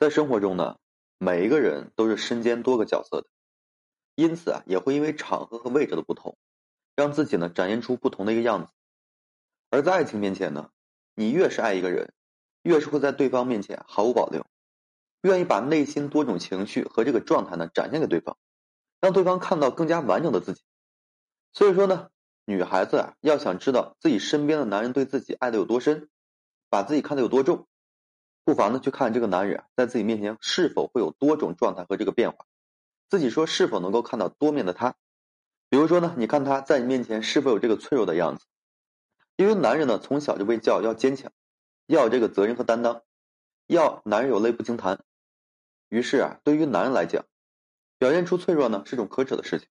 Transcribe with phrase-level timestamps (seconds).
[0.00, 0.78] 在生活中呢，
[1.18, 3.28] 每一个人都是身兼多个角色的，
[4.14, 6.38] 因此啊，也会因为场合和位置的不同，
[6.96, 8.72] 让自己呢展现出不同的一个样子。
[9.68, 10.70] 而在爱情面前呢，
[11.14, 12.14] 你越是爱一个人，
[12.62, 14.46] 越是会在对方面前毫无保留，
[15.20, 18.38] 愿意把内心多种情绪和这个状态呢展现给对方，
[19.02, 20.62] 让对方看到更加完整的自己。
[21.52, 22.08] 所以说呢，
[22.46, 26.08] 女孩子啊，要想知道自己身边的男人对自己爱的有多深，
[26.70, 27.66] 把自己看得有多重。
[28.44, 32.46] 不妨呢去看这个男人在自己面前是否会有多种状态和这个变化，
[33.08, 34.96] 自己说是否能够看到多面的他。
[35.68, 38.46] 比如说呢，你看他在你面前是否有这个脆弱的样子？
[39.36, 41.30] 因为男人呢从小就被教要坚强，
[41.86, 43.02] 要有这个责任和担当，
[43.66, 45.04] 要男人有泪不轻弹。
[45.88, 47.24] 于是啊，对于男人来讲，
[47.98, 49.68] 表现出脆弱呢是种可耻的事情，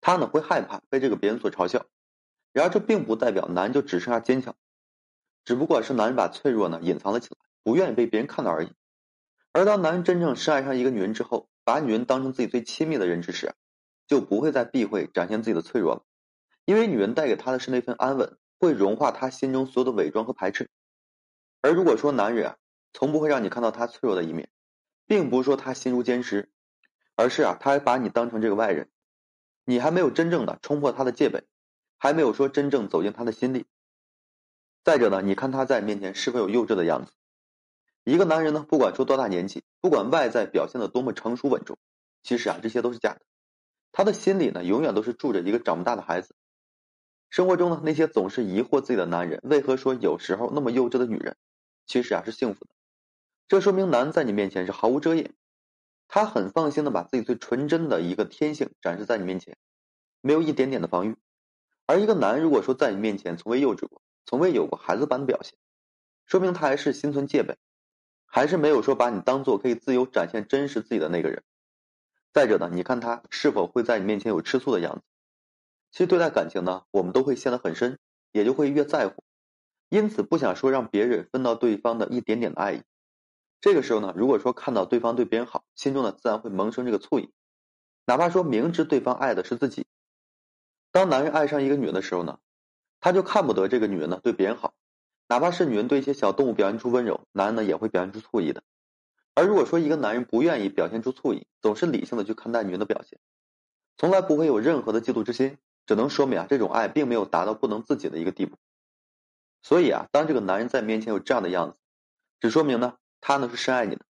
[0.00, 1.86] 他呢会害怕被这个别人所嘲笑。
[2.52, 4.56] 然而这并不代表男人就只剩下坚强，
[5.44, 7.36] 只不过是男人把脆弱呢隐藏了起来。
[7.66, 8.70] 不愿意被别人看到而已。
[9.50, 13.56] 而当男人真正深爱上一个女人之后，把女人当成自己最亲密的人之时，
[14.06, 16.04] 就不会再避讳展现自己的脆弱了。
[16.64, 20.70] 因为女人带给他的是那份安稳，会融化他心中所有的伪装和排斥。
[21.60, 22.56] 而如果说男人啊，
[22.92, 24.48] 从不会让你看到他脆弱的一面，
[25.08, 26.48] 并不是说他心如坚石，
[27.16, 28.88] 而是啊，他还把你当成这个外人，
[29.64, 31.42] 你还没有真正的冲破他的戒备，
[31.98, 33.66] 还没有说真正走进他的心里。
[34.84, 37.12] 再者呢，你看他在面前是否有幼稚的样子？
[38.06, 41.76] 一个男人呢，不管说多大年纪，不管外在表现的多么成熟稳重，
[42.22, 43.22] 其实啊，这些都是假的。
[43.90, 46.36] 他的心里呢，永远都是住着一个长不大的孩子。
[47.30, 51.36] 生活中呢，那些总是疑惑自己的男人，为何说有时候那么幼稚的女人，
[51.84, 52.70] 其实啊是幸福的。
[53.48, 55.34] 这说明男在你面前是毫无遮掩，
[56.06, 59.56] 他很放心的把自己最纯真的一个天性展示在你面前，
[60.20, 61.16] 没有一点点的防御。
[61.86, 65.58] 而一个男如果说在你面前从未幼稚过，从未有过孩子般的表现，
[66.24, 67.56] 说明他还是心存戒备。
[68.36, 71.42] 还是没有说把你当做可以自由展现真实自己的那个人。
[72.34, 75.02] 再者呢，你看他是否会在你面前有吃醋的样子？
[75.90, 77.98] 其实对待感情呢，我们都会陷得很深，
[78.32, 79.24] 也就会越在乎，
[79.88, 82.82] 因此不想说让别人分到对方的一点点的爱意。
[83.62, 87.32] 这个时候呢，如果说看到对方对别人好，心中呢自然会萌生这个醋意，
[88.04, 89.86] 哪怕说明知对方爱的是自己。
[90.92, 92.38] 当男人爱上一个女人的时候呢，
[93.00, 94.74] 他就看不得这个女人呢对别人好。
[95.28, 98.62] 哪怕是女人对一些小动物表现出温柔，男人呢也会表现出醋意的。
[99.34, 103.18] 而如果说一个男人不愿意表现出醋意，总是理性的去看待女人的表现，
[103.96, 108.56] 从来不会有任何的嫉妒之心，只能说明啊这种爱并没有达到不能自己的一个地步。
[109.62, 111.78] 所以啊，当这个男人在面前有这样的样子，
[112.40, 114.06] 只说明呢他呢是深爱你的。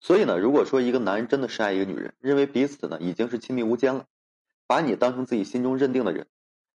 [0.00, 4.06] 所以呢，如果说一个男人真的深爱一个女人，认为彼此呢已经是亲密无间了，
[4.68, 6.28] 把你当成自己心中认定的人，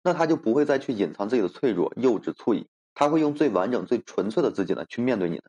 [0.02, 2.66] 那他就不会再去隐藏自己的脆弱、幼稚、醋意。
[2.94, 5.44] 他会用最完整、最纯粹的自己呢去面对你的。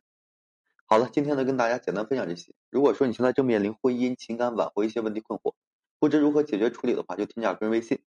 [0.86, 2.52] 好了，今天呢跟大家简单分享这些。
[2.70, 5.54] 如果说你现在正面临婚姻、情感挽回一些问题困惑，
[5.98, 8.00] 不知如何解决处理的话，就添加个人微信，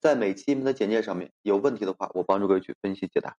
[0.00, 3.36] 在每期音频的简介上面有问题的话，我帮助各位去分析解答。